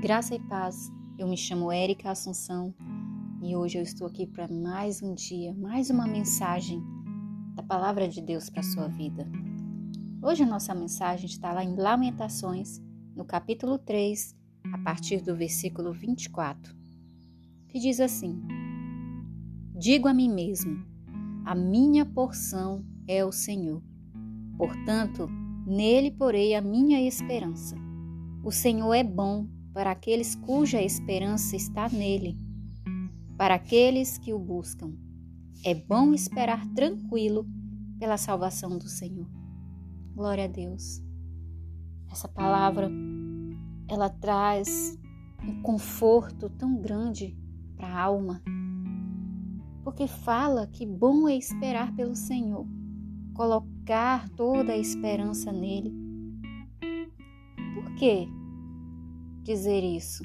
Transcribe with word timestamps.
Graça 0.00 0.34
e 0.34 0.40
paz. 0.40 0.90
Eu 1.18 1.28
me 1.28 1.36
chamo 1.36 1.70
Érica 1.70 2.10
Assunção 2.10 2.74
e 3.42 3.54
hoje 3.54 3.76
eu 3.76 3.82
estou 3.82 4.06
aqui 4.06 4.26
para 4.26 4.48
mais 4.48 5.02
um 5.02 5.14
dia, 5.14 5.52
mais 5.52 5.90
uma 5.90 6.06
mensagem 6.06 6.82
da 7.54 7.62
palavra 7.62 8.08
de 8.08 8.22
Deus 8.22 8.48
para 8.48 8.62
sua 8.62 8.88
vida. 8.88 9.28
Hoje 10.22 10.42
a 10.42 10.46
nossa 10.46 10.74
mensagem 10.74 11.26
está 11.26 11.52
lá 11.52 11.62
em 11.62 11.76
Lamentações, 11.76 12.80
no 13.14 13.26
capítulo 13.26 13.76
3, 13.78 14.34
a 14.72 14.78
partir 14.78 15.20
do 15.20 15.36
versículo 15.36 15.92
24, 15.92 16.74
que 17.68 17.78
diz 17.78 18.00
assim: 18.00 18.42
Digo 19.78 20.08
a 20.08 20.14
mim 20.14 20.32
mesmo: 20.32 20.82
a 21.44 21.54
minha 21.54 22.06
porção 22.06 22.82
é 23.06 23.22
o 23.22 23.30
Senhor. 23.30 23.82
Portanto, 24.56 25.28
nele 25.66 26.10
porei 26.10 26.54
a 26.54 26.62
minha 26.62 27.06
esperança. 27.06 27.76
O 28.42 28.50
Senhor 28.50 28.94
é 28.94 29.04
bom 29.04 29.59
para 29.72 29.90
aqueles 29.90 30.34
cuja 30.34 30.82
esperança 30.82 31.56
está 31.56 31.88
nele, 31.88 32.36
para 33.36 33.54
aqueles 33.54 34.18
que 34.18 34.32
o 34.32 34.38
buscam. 34.38 34.92
É 35.64 35.74
bom 35.74 36.14
esperar 36.14 36.66
tranquilo 36.74 37.46
pela 37.98 38.16
salvação 38.16 38.78
do 38.78 38.88
Senhor. 38.88 39.28
Glória 40.14 40.44
a 40.44 40.48
Deus. 40.48 41.02
Essa 42.10 42.26
palavra 42.26 42.90
ela 43.88 44.08
traz 44.08 44.98
um 45.44 45.62
conforto 45.62 46.48
tão 46.50 46.80
grande 46.80 47.36
para 47.76 47.88
a 47.88 48.02
alma, 48.02 48.42
porque 49.84 50.06
fala 50.06 50.66
que 50.66 50.84
bom 50.84 51.28
é 51.28 51.36
esperar 51.36 51.94
pelo 51.94 52.14
Senhor, 52.14 52.66
colocar 53.34 54.28
toda 54.30 54.72
a 54.72 54.78
esperança 54.78 55.52
nele. 55.52 55.92
Por 57.74 57.94
quê? 57.94 58.28
Dizer 59.50 59.82
isso? 59.82 60.22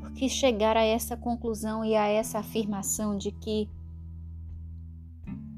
Porque 0.00 0.30
chegar 0.30 0.78
a 0.78 0.82
essa 0.82 1.14
conclusão 1.14 1.84
e 1.84 1.94
a 1.94 2.06
essa 2.06 2.38
afirmação 2.38 3.18
de 3.18 3.30
que 3.30 3.68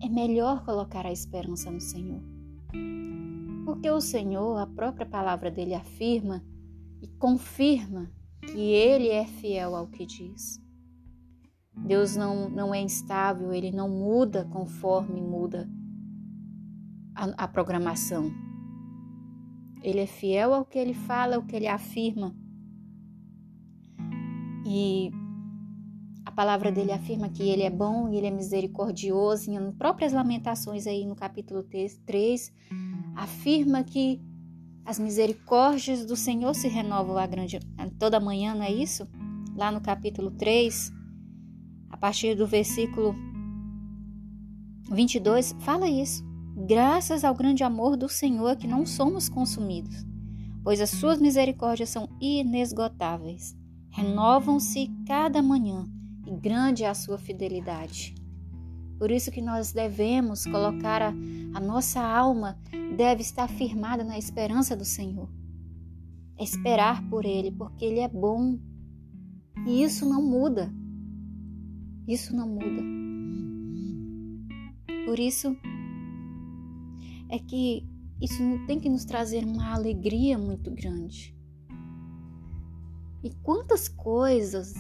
é 0.02 0.08
melhor 0.08 0.64
colocar 0.64 1.06
a 1.06 1.12
esperança 1.12 1.70
no 1.70 1.80
Senhor. 1.80 2.20
Porque 3.64 3.88
o 3.88 4.00
Senhor, 4.00 4.56
a 4.56 4.66
própria 4.66 5.06
palavra 5.06 5.48
dele 5.48 5.74
afirma 5.74 6.42
e 7.00 7.06
confirma 7.06 8.10
que 8.40 8.58
ele 8.58 9.10
é 9.10 9.24
fiel 9.24 9.76
ao 9.76 9.86
que 9.86 10.04
diz. 10.04 10.60
Deus 11.86 12.16
não, 12.16 12.50
não 12.50 12.74
é 12.74 12.80
instável, 12.80 13.52
ele 13.52 13.70
não 13.70 13.88
muda 13.88 14.44
conforme 14.46 15.20
muda 15.20 15.70
a, 17.14 17.44
a 17.44 17.48
programação. 17.48 18.49
Ele 19.82 20.00
é 20.00 20.06
fiel 20.06 20.52
ao 20.54 20.64
que 20.64 20.78
ele 20.78 20.94
fala, 20.94 21.36
ao 21.36 21.42
que 21.42 21.56
ele 21.56 21.66
afirma. 21.66 22.34
E 24.66 25.10
a 26.24 26.30
palavra 26.30 26.70
dele 26.70 26.92
afirma 26.92 27.28
que 27.28 27.42
ele 27.42 27.62
é 27.62 27.70
bom 27.70 28.08
e 28.08 28.16
ele 28.16 28.26
é 28.26 28.30
misericordioso. 28.30 29.50
Em 29.50 29.72
próprias 29.72 30.12
Lamentações, 30.12 30.86
aí 30.86 31.04
no 31.06 31.16
capítulo 31.16 31.62
3, 31.62 32.52
afirma 33.16 33.82
que 33.82 34.20
as 34.84 34.98
misericórdias 34.98 36.04
do 36.04 36.16
Senhor 36.16 36.54
se 36.54 36.68
renovam 36.68 37.16
a 37.16 37.26
grande, 37.26 37.58
toda 37.98 38.20
manhã, 38.20 38.54
não 38.54 38.62
é 38.62 38.72
isso? 38.72 39.08
Lá 39.56 39.70
no 39.70 39.80
capítulo 39.80 40.30
3, 40.30 40.92
a 41.90 41.96
partir 41.96 42.34
do 42.34 42.46
versículo 42.46 43.14
22, 44.90 45.54
fala 45.60 45.88
isso. 45.88 46.29
Graças 46.66 47.24
ao 47.24 47.34
grande 47.34 47.64
amor 47.64 47.96
do 47.96 48.08
Senhor 48.08 48.56
que 48.56 48.66
não 48.66 48.84
somos 48.86 49.28
consumidos, 49.28 50.04
pois 50.62 50.80
as 50.80 50.90
suas 50.90 51.20
misericórdias 51.20 51.88
são 51.88 52.08
inesgotáveis 52.20 53.58
renovam-se 53.90 54.88
cada 55.06 55.42
manhã 55.42 55.86
e 56.26 56.34
grande 56.36 56.84
é 56.84 56.88
a 56.88 56.94
sua 56.94 57.18
fidelidade. 57.18 58.14
Por 58.98 59.10
isso 59.10 59.30
que 59.30 59.40
nós 59.40 59.72
devemos 59.72 60.44
colocar 60.44 61.02
a, 61.02 61.08
a 61.54 61.60
nossa 61.60 62.00
alma 62.00 62.58
deve 62.96 63.22
estar 63.22 63.48
firmada 63.48 64.04
na 64.04 64.18
esperança 64.18 64.76
do 64.76 64.84
Senhor. 64.84 65.28
esperar 66.38 67.02
por 67.08 67.24
Ele, 67.24 67.50
porque 67.50 67.84
Ele 67.84 68.00
é 68.00 68.08
bom. 68.08 68.58
E 69.66 69.82
isso 69.82 70.06
não 70.06 70.22
muda. 70.22 70.72
Isso 72.06 72.34
não 72.34 72.48
muda. 72.48 72.82
Por 75.06 75.18
isso 75.18 75.56
é 77.30 77.38
que 77.38 77.88
isso 78.20 78.42
tem 78.66 78.78
que 78.78 78.90
nos 78.90 79.04
trazer 79.04 79.44
uma 79.44 79.72
alegria 79.72 80.36
muito 80.36 80.70
grande. 80.70 81.34
E 83.22 83.30
quantas 83.42 83.88
coisas 83.88 84.74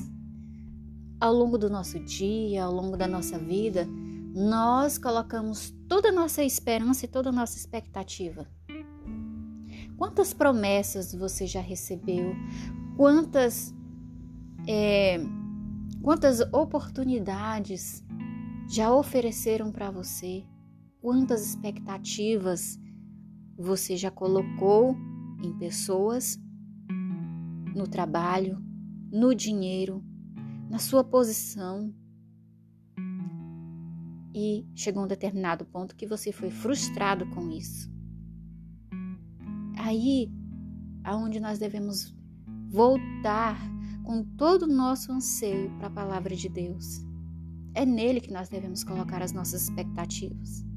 ao 1.20 1.32
longo 1.32 1.56
do 1.56 1.70
nosso 1.70 1.98
dia, 2.00 2.64
ao 2.64 2.72
longo 2.72 2.96
da 2.96 3.06
nossa 3.06 3.38
vida, 3.38 3.86
nós 4.34 4.98
colocamos 4.98 5.70
toda 5.88 6.08
a 6.08 6.12
nossa 6.12 6.42
esperança 6.42 7.04
e 7.04 7.08
toda 7.08 7.28
a 7.30 7.32
nossa 7.32 7.56
expectativa. 7.56 8.46
Quantas 9.96 10.32
promessas 10.32 11.14
você 11.14 11.46
já 11.46 11.60
recebeu? 11.60 12.34
Quantas, 12.96 13.74
é, 14.66 15.18
quantas 16.02 16.40
oportunidades 16.52 18.02
já 18.68 18.92
ofereceram 18.92 19.70
para 19.70 19.90
você? 19.90 20.44
Quantas 21.00 21.46
expectativas 21.46 22.78
você 23.56 23.96
já 23.96 24.10
colocou 24.10 24.96
em 25.42 25.56
pessoas 25.58 26.38
no 27.74 27.86
trabalho, 27.86 28.62
no 29.10 29.34
dinheiro, 29.34 30.04
na 30.68 30.78
sua 30.78 31.02
posição. 31.02 31.92
E 34.34 34.66
chegou 34.74 35.04
um 35.04 35.08
determinado 35.08 35.64
ponto 35.64 35.96
que 35.96 36.06
você 36.06 36.32
foi 36.32 36.50
frustrado 36.50 37.28
com 37.30 37.50
isso. 37.50 37.90
Aí, 39.78 40.30
aonde 41.02 41.40
nós 41.40 41.58
devemos 41.58 42.14
voltar 42.68 43.58
com 44.04 44.24
todo 44.36 44.62
o 44.62 44.72
nosso 44.72 45.12
anseio 45.12 45.70
para 45.78 45.88
a 45.88 45.90
palavra 45.90 46.34
de 46.36 46.48
Deus. 46.48 47.00
É 47.74 47.84
nele 47.84 48.20
que 48.20 48.32
nós 48.32 48.48
devemos 48.48 48.84
colocar 48.84 49.22
as 49.22 49.32
nossas 49.32 49.62
expectativas. 49.62 50.69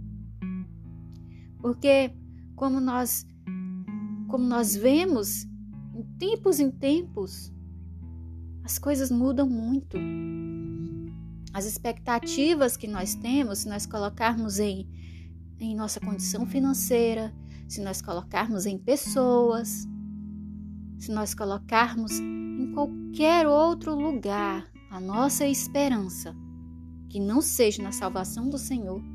Porque 1.64 2.14
como 2.58 2.82
nós 2.82 3.26
como 4.28 4.44
nós 4.44 4.76
vemos 4.76 5.48
em 5.96 6.04
tempos 6.20 6.60
em 6.60 6.70
tempos, 6.70 7.54
as 8.66 8.78
coisas 8.78 9.10
mudam 9.10 9.48
muito. 9.48 9.98
As 11.54 11.66
expectativas 11.66 12.76
que 12.76 12.88
nós 12.88 13.16
temos, 13.16 13.60
se 13.60 13.70
nós 13.70 13.86
colocarmos 13.86 14.60
em, 14.60 14.90
em 15.58 15.74
nossa 15.74 16.02
condição 16.02 16.46
financeira, 16.46 17.34
se 17.70 17.80
nós 17.82 18.02
colocarmos 18.02 18.66
em 18.66 18.78
pessoas, 18.78 19.88
se 20.98 21.12
nós 21.12 21.34
colocarmos 21.34 22.20
em 22.20 22.74
qualquer 22.74 23.48
outro 23.48 23.96
lugar 23.96 24.70
a 24.92 25.00
nossa 25.00 25.48
esperança, 25.48 26.36
que 27.08 27.22
não 27.22 27.40
seja 27.40 27.82
na 27.82 27.92
salvação 27.92 28.50
do 28.50 28.58
Senhor, 28.58 29.13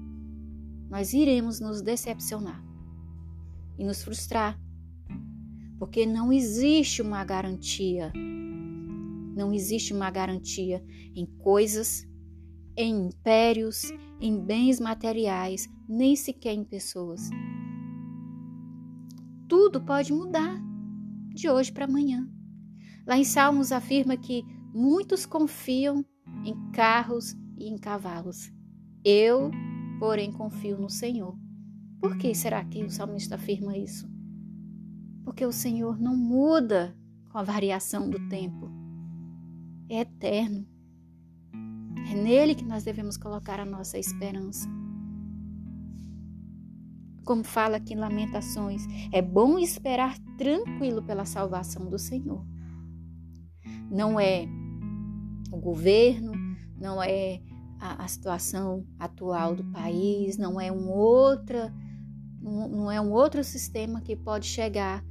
nós 0.90 1.12
iremos 1.12 1.60
nos 1.60 1.82
decepcionar 1.82 2.62
e 3.78 3.84
nos 3.84 4.02
frustrar 4.02 4.58
porque 5.78 6.04
não 6.04 6.32
existe 6.32 7.00
uma 7.00 7.24
garantia. 7.24 8.12
Não 9.36 9.52
existe 9.52 9.94
uma 9.94 10.10
garantia 10.10 10.84
em 11.14 11.24
coisas, 11.24 12.06
em 12.76 13.06
impérios, 13.06 13.92
em 14.20 14.44
bens 14.44 14.80
materiais, 14.80 15.68
nem 15.88 16.16
sequer 16.16 16.54
em 16.54 16.64
pessoas. 16.64 17.30
Tudo 19.48 19.80
pode 19.80 20.12
mudar 20.12 20.60
de 21.32 21.48
hoje 21.48 21.70
para 21.70 21.84
amanhã. 21.84 22.28
Lá 23.06 23.16
em 23.16 23.24
Salmos 23.24 23.70
afirma 23.70 24.16
que 24.16 24.42
muitos 24.74 25.24
confiam 25.24 26.04
em 26.44 26.70
carros 26.72 27.34
e 27.56 27.68
em 27.68 27.78
cavalos. 27.78 28.50
Eu, 29.04 29.50
porém, 29.98 30.32
confio 30.32 30.78
no 30.78 30.90
Senhor. 30.90 31.36
Por 32.00 32.16
que 32.16 32.34
será 32.34 32.64
que 32.64 32.84
o 32.84 32.90
salmista 32.90 33.34
afirma 33.34 33.76
isso? 33.76 34.08
porque 35.28 35.44
o 35.44 35.52
Senhor 35.52 36.00
não 36.00 36.16
muda 36.16 36.96
com 37.28 37.36
a 37.36 37.42
variação 37.42 38.08
do 38.08 38.18
tempo. 38.30 38.70
É 39.86 40.00
eterno. 40.00 40.66
É 42.10 42.14
nele 42.14 42.54
que 42.54 42.64
nós 42.64 42.82
devemos 42.82 43.18
colocar 43.18 43.60
a 43.60 43.66
nossa 43.66 43.98
esperança. 43.98 44.66
Como 47.26 47.44
fala 47.44 47.76
aqui 47.76 47.92
em 47.92 47.98
Lamentações, 47.98 48.82
é 49.12 49.20
bom 49.20 49.58
esperar 49.58 50.18
tranquilo 50.38 51.02
pela 51.02 51.26
salvação 51.26 51.90
do 51.90 51.98
Senhor. 51.98 52.42
Não 53.90 54.18
é 54.18 54.46
o 55.52 55.58
governo, 55.60 56.32
não 56.74 57.02
é 57.02 57.42
a, 57.80 58.04
a 58.04 58.08
situação 58.08 58.86
atual 58.98 59.54
do 59.54 59.64
país, 59.64 60.36
não 60.36 60.60
é 60.60 60.70
um 60.70 60.90
outra, 60.90 61.72
não, 62.40 62.90
é 62.90 63.00
um 63.00 63.12
outro 63.12 63.42
sistema 63.44 64.00
que 64.00 64.16
pode 64.16 64.46
chegar 64.46 65.04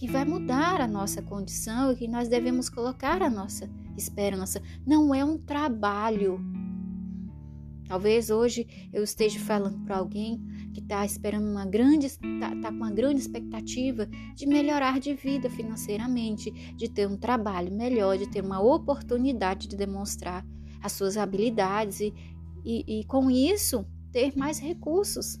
que 0.00 0.08
vai 0.08 0.24
mudar 0.24 0.80
a 0.80 0.88
nossa 0.88 1.20
condição 1.20 1.92
e 1.92 1.96
que 1.96 2.08
nós 2.08 2.26
devemos 2.26 2.70
colocar 2.70 3.20
a 3.20 3.28
nossa 3.28 3.68
esperança. 3.96 4.62
Não 4.86 5.14
é 5.14 5.22
um 5.22 5.36
trabalho. 5.36 6.40
Talvez 7.86 8.30
hoje 8.30 8.88
eu 8.94 9.02
esteja 9.02 9.38
falando 9.40 9.84
para 9.84 9.98
alguém 9.98 10.40
que 10.72 10.80
está 10.80 11.04
esperando 11.04 11.50
uma 11.50 11.66
grande, 11.66 12.06
está 12.06 12.56
tá 12.62 12.70
com 12.70 12.76
uma 12.76 12.90
grande 12.90 13.20
expectativa 13.20 14.06
de 14.34 14.46
melhorar 14.46 14.98
de 15.00 15.12
vida 15.12 15.50
financeiramente, 15.50 16.50
de 16.76 16.88
ter 16.88 17.06
um 17.06 17.18
trabalho 17.18 17.70
melhor, 17.70 18.16
de 18.16 18.26
ter 18.26 18.42
uma 18.42 18.58
oportunidade 18.58 19.68
de 19.68 19.76
demonstrar 19.76 20.46
as 20.82 20.92
suas 20.92 21.16
habilidades 21.16 22.00
e, 22.00 22.14
e, 22.64 23.00
e 23.00 23.04
com 23.04 23.30
isso 23.30 23.86
ter 24.12 24.36
mais 24.36 24.58
recursos. 24.58 25.38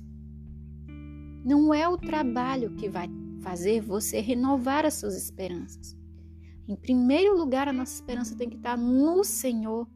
Não 1.44 1.72
é 1.72 1.88
o 1.88 1.96
trabalho 1.96 2.74
que 2.76 2.88
vai 2.88 3.08
fazer 3.40 3.80
você 3.80 4.20
renovar 4.20 4.84
as 4.84 4.94
suas 4.94 5.16
esperanças. 5.16 5.96
Em 6.68 6.76
primeiro 6.76 7.36
lugar, 7.36 7.66
a 7.66 7.72
nossa 7.72 7.94
esperança 7.94 8.36
tem 8.36 8.48
que 8.48 8.56
estar 8.56 8.76
no 8.76 9.24
Senhor, 9.24 9.88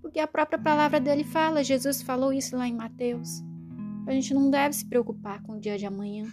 porque 0.00 0.20
a 0.20 0.26
própria 0.26 0.58
palavra 0.58 1.00
dele 1.00 1.24
fala, 1.24 1.64
Jesus 1.64 2.02
falou 2.02 2.32
isso 2.32 2.56
lá 2.56 2.68
em 2.68 2.74
Mateus. 2.74 3.42
A 4.06 4.12
gente 4.12 4.34
não 4.34 4.50
deve 4.50 4.74
se 4.74 4.84
preocupar 4.84 5.42
com 5.42 5.54
o 5.54 5.60
dia 5.60 5.78
de 5.78 5.86
amanhã. 5.86 6.26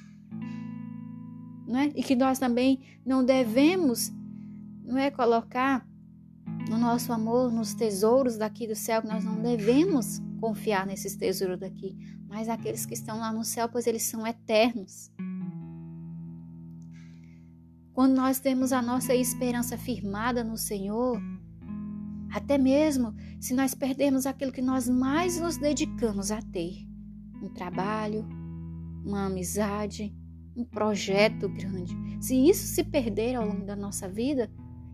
Né? 1.68 1.92
E 1.96 2.04
que 2.04 2.16
nós 2.16 2.40
também 2.40 2.82
não 3.06 3.24
devemos 3.24 4.12
não 4.84 4.98
é 4.98 5.12
colocar 5.12 5.88
o 6.70 6.78
nosso 6.78 7.12
amor 7.12 7.52
nos 7.52 7.74
tesouros 7.74 8.38
daqui 8.38 8.68
do 8.68 8.76
céu, 8.76 9.02
que 9.02 9.08
nós 9.08 9.24
não 9.24 9.42
devemos 9.42 10.22
confiar 10.40 10.86
nesses 10.86 11.16
tesouros 11.16 11.60
daqui, 11.60 11.98
mas 12.28 12.48
aqueles 12.48 12.86
que 12.86 12.94
estão 12.94 13.20
lá 13.20 13.34
no 13.34 13.44
céu, 13.44 13.68
pois 13.68 13.88
eles 13.88 14.04
são 14.04 14.26
eternos. 14.26 15.12
Quando 17.92 18.16
nós 18.16 18.40
temos 18.40 18.72
a 18.72 18.82
nossa 18.82 19.14
esperança 19.14 19.78
firmada 19.78 20.44
no 20.44 20.56
Senhor, 20.56 21.20
até 22.32 22.58
mesmo 22.58 23.14
se 23.42 23.54
nós 23.54 23.74
perdermos 23.74 24.26
aquilo 24.26 24.52
que 24.52 24.62
nós 24.62 24.88
mais 24.88 25.40
nos 25.40 25.58
dedicamos 25.58 26.32
a 26.32 26.42
ter, 26.42 26.88
um 27.42 27.50
trabalho, 27.50 28.26
uma 29.04 29.26
amizade, 29.26 30.16
um 30.56 30.64
projeto 30.64 31.50
grande. 31.50 31.96
Se 32.22 32.36
isso 32.36 32.68
se 32.68 32.84
perder 32.84 33.36
ao 33.36 33.48
longo 33.48 33.66
da 33.66 33.76
nossa 33.76 34.08
vida 34.08 34.52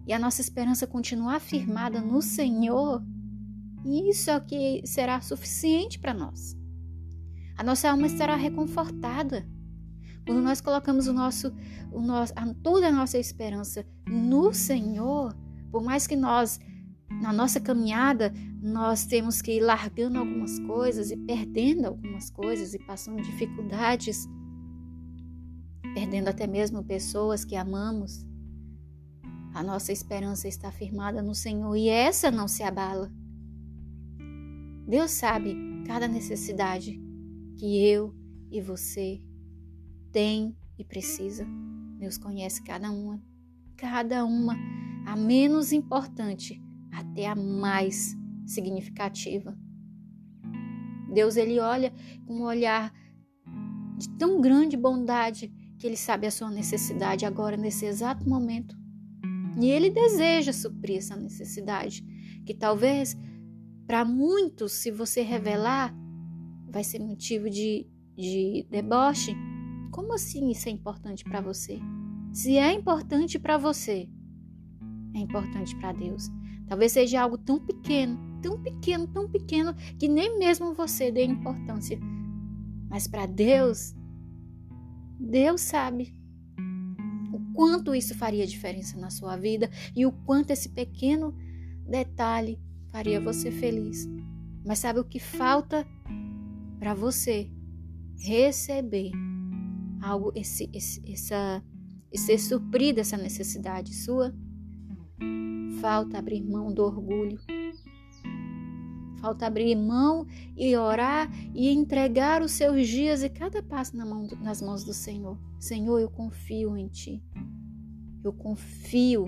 e 0.07 0.13
a 0.13 0.19
nossa 0.19 0.41
esperança 0.41 0.85
continuar 0.85 1.39
firmada 1.39 1.99
no 1.99 2.21
Senhor, 2.21 3.03
isso 3.85 4.29
é 4.29 4.37
o 4.37 4.41
que 4.41 4.81
será 4.85 5.19
suficiente 5.21 5.99
para 5.99 6.13
nós. 6.13 6.57
A 7.57 7.63
nossa 7.63 7.89
alma 7.89 8.07
estará 8.07 8.35
reconfortada. 8.35 9.47
Quando 10.25 10.41
nós 10.41 10.59
colocamos 10.59 11.07
o 11.07 11.13
nosso, 11.13 11.53
o 11.91 12.01
nosso, 12.01 12.33
toda 12.61 12.87
a 12.87 12.91
nossa 12.91 13.17
esperança 13.17 13.85
no 14.07 14.53
Senhor, 14.53 15.35
por 15.71 15.83
mais 15.83 16.07
que 16.07 16.15
nós, 16.15 16.59
na 17.21 17.31
nossa 17.31 17.59
caminhada, 17.59 18.33
nós 18.61 19.05
temos 19.05 19.41
que 19.41 19.53
ir 19.53 19.61
largando 19.61 20.17
algumas 20.17 20.59
coisas 20.59 21.11
e 21.11 21.17
perdendo 21.17 21.85
algumas 21.85 22.29
coisas 22.31 22.73
e 22.73 22.79
passando 22.79 23.21
dificuldades, 23.21 24.27
perdendo 25.93 26.27
até 26.27 26.47
mesmo 26.47 26.83
pessoas 26.83 27.45
que 27.45 27.55
amamos. 27.55 28.25
A 29.55 29.63
nossa 29.63 29.93
esperança 29.93 30.49
está 30.49 30.69
firmada 30.69 31.21
no 31.21 31.33
Senhor 31.33 31.73
e 31.77 31.87
essa 31.87 32.29
não 32.29 32.45
se 32.45 32.61
abala. 32.61 33.09
Deus 34.85 35.11
sabe 35.11 35.55
cada 35.87 36.09
necessidade 36.09 37.01
que 37.55 37.87
eu 37.87 38.13
e 38.51 38.59
você 38.59 39.23
tem 40.11 40.53
e 40.77 40.83
precisa. 40.83 41.47
Deus 41.97 42.17
conhece 42.17 42.61
cada 42.63 42.91
uma, 42.91 43.23
cada 43.77 44.25
uma, 44.25 44.57
a 45.05 45.15
menos 45.15 45.71
importante 45.71 46.61
até 46.91 47.25
a 47.25 47.33
mais 47.33 48.13
significativa. 48.45 49.57
Deus 51.13 51.37
ele 51.37 51.61
olha 51.61 51.93
com 52.25 52.41
um 52.41 52.43
olhar 52.43 52.93
de 53.97 54.09
tão 54.17 54.41
grande 54.41 54.75
bondade 54.75 55.47
que 55.79 55.87
ele 55.87 55.95
sabe 55.95 56.27
a 56.27 56.31
sua 56.31 56.51
necessidade 56.51 57.25
agora 57.25 57.55
nesse 57.55 57.85
exato 57.85 58.27
momento. 58.27 58.83
E 59.57 59.67
ele 59.69 59.89
deseja 59.89 60.51
suprir 60.51 60.97
essa 60.97 61.15
necessidade, 61.15 62.03
que 62.45 62.53
talvez 62.53 63.17
para 63.87 64.03
muitos, 64.03 64.73
se 64.73 64.91
você 64.91 65.21
revelar, 65.21 65.95
vai 66.67 66.83
ser 66.83 66.99
motivo 66.99 67.49
de, 67.49 67.87
de 68.17 68.65
deboche. 68.69 69.35
Como 69.91 70.13
assim 70.13 70.49
isso 70.49 70.67
é 70.67 70.71
importante 70.71 71.23
para 71.23 71.39
você? 71.39 71.79
Se 72.33 72.57
é 72.57 72.73
importante 72.73 73.39
para 73.39 73.57
você, 73.57 74.09
é 75.15 75.19
importante 75.19 75.75
para 75.77 75.93
Deus. 75.93 76.29
Talvez 76.67 76.91
seja 76.91 77.21
algo 77.21 77.37
tão 77.37 77.59
pequeno, 77.59 78.19
tão 78.41 78.61
pequeno, 78.61 79.07
tão 79.07 79.29
pequeno, 79.29 79.73
que 79.97 80.07
nem 80.07 80.37
mesmo 80.37 80.73
você 80.73 81.11
dê 81.11 81.23
importância. 81.23 81.97
Mas 82.89 83.07
para 83.07 83.25
Deus, 83.25 83.95
Deus 85.19 85.61
sabe 85.61 86.13
quanto 87.55 87.95
isso 87.95 88.13
faria 88.13 88.45
diferença 88.45 88.97
na 88.99 89.09
sua 89.09 89.37
vida 89.37 89.69
e 89.95 90.05
o 90.05 90.11
quanto 90.11 90.51
esse 90.51 90.69
pequeno 90.69 91.33
detalhe 91.87 92.59
faria 92.91 93.19
você 93.19 93.49
feliz. 93.49 94.07
Mas 94.65 94.79
sabe 94.79 94.99
o 94.99 95.05
que 95.05 95.19
falta 95.19 95.87
para 96.79 96.93
você 96.93 97.49
receber 98.17 99.11
algo, 100.01 100.31
esse, 100.35 100.69
esse, 100.73 101.01
essa, 101.11 101.63
ser 102.13 102.37
suprida 102.37 103.01
essa 103.01 103.17
necessidade 103.17 103.93
sua? 103.93 104.33
Falta 105.81 106.17
abrir 106.17 106.41
mão 106.41 106.73
do 106.73 106.83
orgulho. 106.83 107.39
Falta 109.19 109.45
abrir 109.45 109.75
mão 109.75 110.25
e 110.55 110.75
orar 110.75 111.29
e 111.53 111.69
entregar 111.69 112.41
os 112.41 112.51
seus 112.51 112.87
dias 112.87 113.23
e 113.23 113.29
cada 113.29 113.63
passo 113.63 113.95
na 113.95 114.05
mão, 114.05 114.27
nas 114.41 114.61
mãos 114.61 114.83
do 114.83 114.93
Senhor. 114.93 115.37
Senhor, 115.59 115.99
eu 115.99 116.09
confio 116.09 116.77
em 116.77 116.87
Ti. 116.87 117.23
Eu 118.23 118.33
confio 118.33 119.27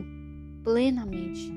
plenamente 0.64 1.52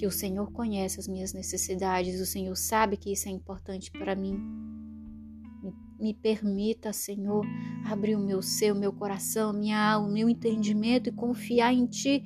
que 0.00 0.06
o 0.06 0.10
Senhor 0.10 0.50
conhece 0.50 0.98
as 0.98 1.06
minhas 1.06 1.34
necessidades, 1.34 2.20
o 2.20 2.24
Senhor 2.24 2.56
sabe 2.56 2.96
que 2.96 3.12
isso 3.12 3.28
é 3.28 3.32
importante 3.32 3.90
para 3.90 4.14
mim. 4.14 4.40
Me, 6.00 6.14
permita, 6.14 6.90
Senhor, 6.90 7.44
abrir 7.84 8.16
o 8.16 8.18
meu 8.18 8.40
ser, 8.40 8.72
o 8.72 8.78
meu 8.78 8.94
coração, 8.94 9.52
minha 9.52 9.92
alma, 9.92 10.08
o 10.08 10.10
meu 10.10 10.30
entendimento 10.30 11.10
e 11.10 11.12
confiar 11.12 11.74
em 11.74 11.84
Ti 11.84 12.24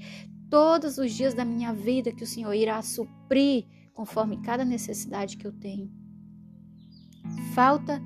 todos 0.48 0.98
os 0.98 1.12
dias 1.12 1.34
da 1.34 1.44
minha 1.44 1.72
vida 1.72 2.12
que 2.12 2.22
o 2.22 2.26
Senhor 2.26 2.52
irá 2.54 2.80
suprir 2.80 3.66
conforme 3.94 4.42
cada 4.42 4.64
necessidade 4.64 5.36
que 5.36 5.46
eu 5.46 5.52
tenho. 5.52 5.90
Falta 7.54 8.02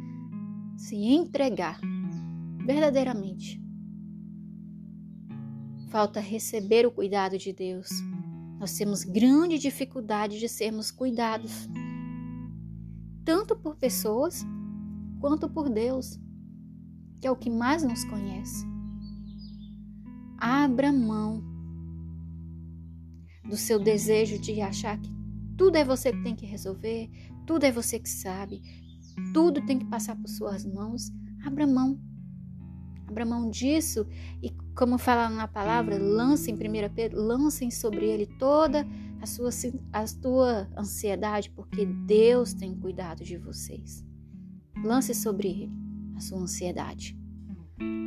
se 0.76 0.94
entregar 0.94 1.80
verdadeiramente. 2.64 3.60
Falta 5.88 6.20
receber 6.20 6.86
o 6.86 6.92
cuidado 6.92 7.38
de 7.38 7.52
Deus. 7.52 7.88
Nós 8.60 8.74
temos 8.74 9.04
grande 9.04 9.58
dificuldade 9.58 10.38
de 10.38 10.48
sermos 10.48 10.90
cuidados, 10.90 11.68
tanto 13.24 13.56
por 13.56 13.76
pessoas 13.76 14.44
quanto 15.20 15.48
por 15.48 15.70
Deus, 15.70 16.20
que 17.20 17.26
é 17.26 17.30
o 17.30 17.36
que 17.36 17.48
mais 17.50 17.82
nos 17.82 18.04
conhece. 18.04 18.66
Abra 20.36 20.92
mão 20.92 21.42
do 23.48 23.56
seu 23.56 23.78
desejo 23.78 24.38
de 24.38 24.60
achar 24.60 25.00
que 25.00 25.17
tudo 25.58 25.76
é 25.76 25.84
você 25.84 26.12
que 26.12 26.22
tem 26.22 26.36
que 26.36 26.46
resolver, 26.46 27.10
tudo 27.44 27.64
é 27.64 27.72
você 27.72 27.98
que 27.98 28.08
sabe, 28.08 28.62
tudo 29.34 29.60
tem 29.66 29.78
que 29.78 29.84
passar 29.84 30.16
por 30.16 30.28
suas 30.28 30.64
mãos. 30.64 31.10
Abra 31.44 31.66
mão. 31.66 32.00
Abra 33.08 33.26
mão 33.26 33.50
disso 33.50 34.06
e, 34.42 34.50
como 34.76 34.98
fala 34.98 35.28
na 35.28 35.48
palavra, 35.48 35.98
lancem, 35.98 36.54
1 36.54 36.58
Pedro, 36.94 37.20
lancem 37.20 37.70
sobre 37.70 38.06
ele 38.06 38.26
toda 38.38 38.86
a 39.20 39.26
sua, 39.26 39.50
a 39.92 40.06
sua 40.06 40.68
ansiedade, 40.76 41.50
porque 41.50 41.84
Deus 41.84 42.54
tem 42.54 42.74
cuidado 42.78 43.24
de 43.24 43.36
vocês. 43.36 44.04
Lance 44.84 45.14
sobre 45.14 45.48
ele 45.48 45.72
a 46.16 46.20
sua 46.20 46.38
ansiedade. 46.38 47.18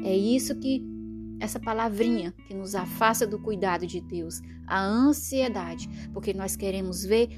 É 0.04 0.16
isso 0.16 0.56
que 0.56 0.86
essa 1.42 1.60
palavrinha 1.60 2.32
que 2.48 2.54
nos 2.54 2.76
afasta 2.76 3.26
do 3.26 3.40
cuidado 3.40 3.88
de 3.88 4.00
Deus, 4.00 4.42
a 4.68 4.80
ansiedade, 4.80 5.90
porque 6.14 6.34
nós 6.34 6.56
queremos 6.56 7.04
ver, 7.04 7.30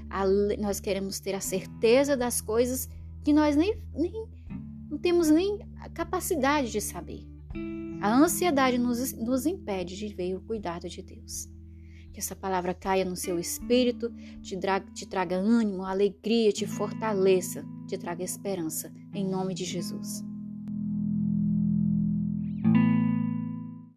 nós 0.59 0.79
queremos 0.79 1.19
ter 1.21 1.33
a 1.33 1.39
certeza 1.39 2.17
das 2.17 2.41
coisas 2.41 2.89
que 3.23 3.31
nós 3.31 3.55
nem, 3.55 3.81
nem 3.95 4.11
não 4.89 4.97
temos 4.97 5.29
nem 5.29 5.59
a 5.79 5.89
capacidade 5.89 6.69
de 6.69 6.81
saber. 6.81 7.25
A 8.01 8.13
ansiedade 8.13 8.77
nos, 8.77 9.13
nos 9.13 9.45
impede 9.45 9.95
de 9.95 10.13
ver 10.13 10.35
o 10.35 10.41
cuidado 10.41 10.89
de 10.89 11.01
Deus. 11.01 11.49
Que 12.11 12.19
essa 12.19 12.35
palavra 12.35 12.73
caia 12.73 13.05
no 13.05 13.15
seu 13.15 13.39
espírito, 13.39 14.13
te, 14.41 14.59
te 14.93 15.07
traga 15.07 15.37
ânimo, 15.37 15.85
alegria, 15.85 16.51
te 16.51 16.67
fortaleça, 16.67 17.65
te 17.87 17.97
traga 17.97 18.23
esperança. 18.23 18.93
Em 19.13 19.25
nome 19.25 19.53
de 19.53 19.63
Jesus. 19.63 20.23